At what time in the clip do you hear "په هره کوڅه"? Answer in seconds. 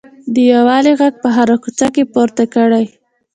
1.23-1.87